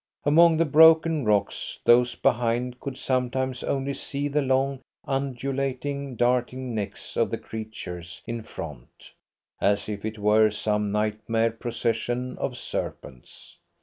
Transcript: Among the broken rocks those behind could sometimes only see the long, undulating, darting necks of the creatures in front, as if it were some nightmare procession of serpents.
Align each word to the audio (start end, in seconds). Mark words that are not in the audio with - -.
Among 0.25 0.57
the 0.57 0.65
broken 0.65 1.25
rocks 1.25 1.79
those 1.85 2.15
behind 2.15 2.79
could 2.79 2.97
sometimes 2.97 3.63
only 3.63 3.93
see 3.93 4.27
the 4.27 4.41
long, 4.41 4.79
undulating, 5.07 6.15
darting 6.15 6.73
necks 6.73 7.15
of 7.15 7.29
the 7.29 7.37
creatures 7.37 8.23
in 8.25 8.41
front, 8.41 9.13
as 9.59 9.87
if 9.87 10.03
it 10.03 10.17
were 10.17 10.49
some 10.49 10.91
nightmare 10.91 11.51
procession 11.51 12.35
of 12.39 12.57
serpents. 12.57 13.59